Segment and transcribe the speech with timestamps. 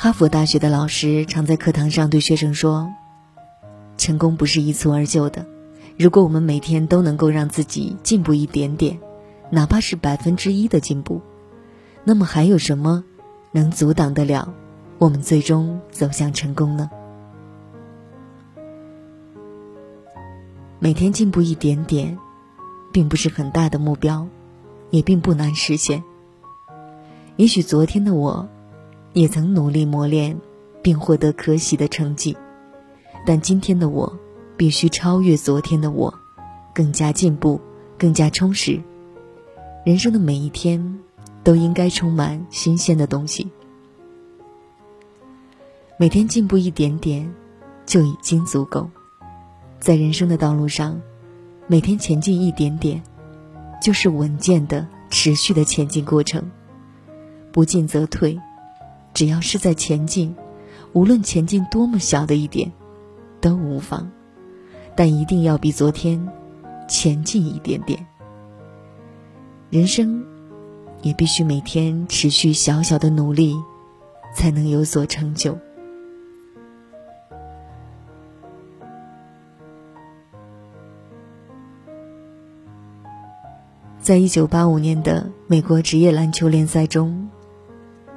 [0.00, 2.88] 哈佛大学的老师常在课堂上对学生说
[3.98, 5.44] ：“成功不是一蹴而就的。
[5.98, 8.96] 如果我们每天都能够让自己进步一点点，
[9.50, 11.20] 哪怕是百分之一的进步，
[12.04, 13.02] 那么还有什么
[13.50, 14.54] 能阻挡得了
[14.98, 16.88] 我们最终走向成功呢？”
[20.78, 22.16] 每天进步一点点，
[22.92, 24.28] 并不是很大的目标，
[24.90, 26.04] 也并不难实现。
[27.34, 28.48] 也许昨天的我，
[29.18, 30.38] 也曾努力磨练，
[30.80, 32.36] 并获得可喜的成绩，
[33.26, 34.16] 但今天的我，
[34.56, 36.14] 必须超越昨天的我，
[36.72, 37.60] 更加进步，
[37.98, 38.80] 更加充实。
[39.84, 41.00] 人生的每一天，
[41.42, 43.50] 都应该充满新鲜的东西。
[45.96, 47.28] 每天进步一点点，
[47.86, 48.88] 就已经足够。
[49.80, 50.96] 在人生的道路上，
[51.66, 53.02] 每天前进一点点，
[53.82, 56.48] 就是稳健的、持续的前进过程。
[57.50, 58.38] 不进则退，
[59.18, 60.32] 只要是在前进，
[60.92, 62.70] 无论前进多么小的一点，
[63.40, 64.08] 都无妨。
[64.94, 66.24] 但一定要比昨天
[66.88, 68.06] 前进一点点。
[69.70, 70.24] 人生
[71.02, 73.56] 也必须每天持续小小的努力，
[74.36, 75.58] 才能有所成就。
[83.98, 87.28] 在一九八五年的美国职业篮球联赛中，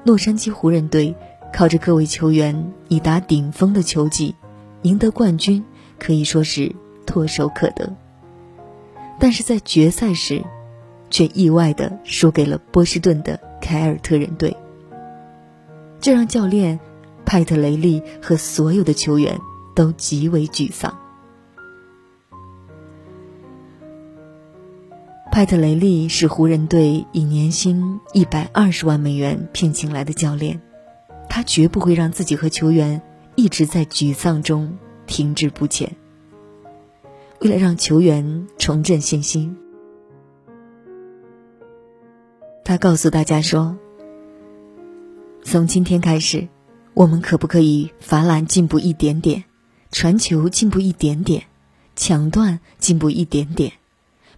[0.04, 1.16] 洛杉矶湖人队
[1.54, 4.36] 靠着各位球员已达顶峰的球技，
[4.82, 5.64] 赢得冠军
[6.00, 7.94] 可以说是唾手可得。
[9.20, 10.44] 但是在决赛时，
[11.12, 14.56] 却意外的输给了波士顿的凯尔特人队，
[16.00, 16.80] 这让教练
[17.24, 19.40] 派特雷利和所有的球员
[19.76, 20.98] 都极为沮丧。
[25.32, 30.62] 派特雷利是湖人队以年薪一百二十万美元聘请来的教练，
[31.30, 33.02] 他绝不会让自己和球员
[33.36, 35.96] 一直在沮丧中停滞不前。
[37.40, 39.56] 为了让球员重振信心，
[42.66, 43.78] 他告诉大家说
[45.46, 46.50] ：“从今天开始，
[46.94, 49.46] 我们可不可以罚篮进步一点点，
[49.94, 51.44] 传球进步一点点，
[51.96, 53.72] 抢断进步一点点？”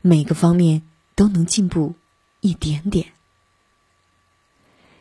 [0.06, 0.82] 每个方面
[1.16, 1.96] 都能进步
[2.42, 3.08] 一点点。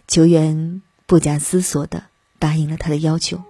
[0.09, 2.05] 球员不假思索的
[2.39, 3.43] 答应了他的要求，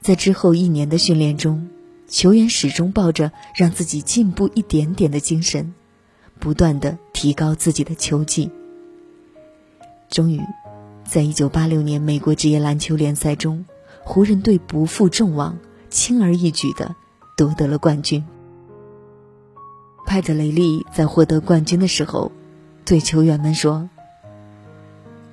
[0.00, 1.70] 在之后一年的训练中，
[2.08, 5.74] 球员始终抱着让自己进步一点点的精神，
[6.38, 8.50] 不断的提高自己的球技。
[10.10, 10.42] 终于，
[11.04, 13.64] 在一九八六年美国职业篮球联赛中，
[14.02, 15.58] 湖人队不负众望，
[15.90, 16.94] 轻而易举的
[17.36, 18.24] 夺得了冠军。
[20.08, 22.32] 派特雷利在获得冠军的时候，
[22.86, 23.90] 对球员们说：“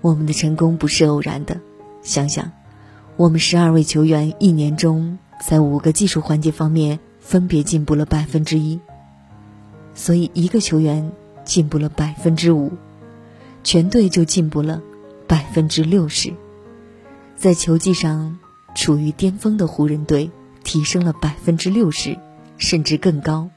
[0.01, 1.61] 我们的成功不是偶然的。
[2.03, 2.51] 想想，
[3.15, 8.77] 我们十二位球员一年中在五个技术环节方面分别进步了百分之一，
[9.93, 11.09] 所以一个球员
[11.45, 12.73] 进步了百分之五，
[13.63, 14.81] 全队就进步了
[15.25, 16.33] 百分之六十。
[17.37, 18.37] 在球技上
[18.75, 20.29] 处于巅峰的湖人队
[20.65, 22.19] 提升了百分之六十，
[22.57, 23.49] 甚至更高。”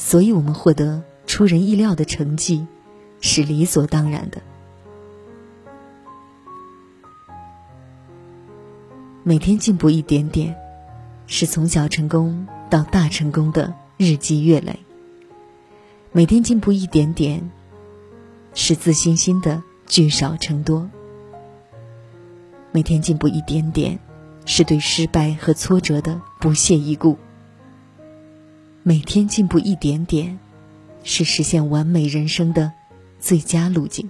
[0.00, 2.64] 所以，我们获得出人意料的成绩，
[3.20, 4.40] 是理所当然的。
[9.24, 10.56] 每天进步一点点，
[11.26, 14.78] 是从小成功到大成功的日积月累。
[16.12, 17.50] 每天进步一点点，
[18.54, 20.88] 是自信心的聚少成多。
[22.70, 23.98] 每天进步一点点，
[24.46, 27.18] 是对失败和挫折的不屑一顾。
[28.88, 30.38] 每天进步一点点，
[31.04, 32.72] 是实现完美人生的
[33.20, 34.08] 最佳路径。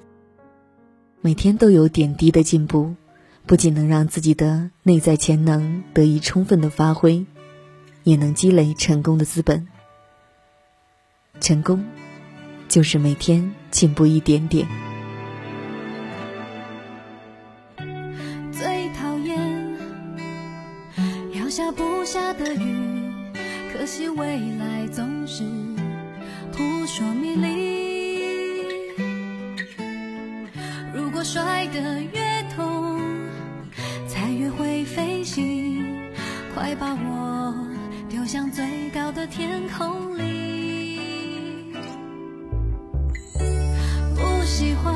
[1.21, 2.94] 每天都有点滴的进步，
[3.44, 7.27] 不仅能让自己的内在潜能得以充分的发挥，
[8.05, 9.67] 也能积累成功的资本。
[11.41, 11.84] 成功，
[12.69, 14.69] 就是每天进步一点点。
[18.53, 19.76] 最讨厌
[21.35, 22.98] 要下不下的雨。
[23.79, 25.45] 可惜未来总是
[26.53, 28.67] 扑朔迷离。
[30.93, 33.01] 如果摔得越痛，
[34.09, 35.87] 才越会飞行。
[36.53, 37.55] 快把我
[38.09, 41.73] 丢向最高的天空里。
[44.17, 44.93] 不喜欢